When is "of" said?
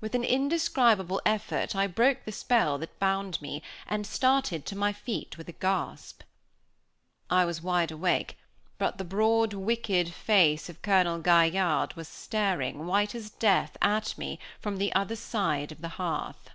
10.68-10.82, 15.70-15.80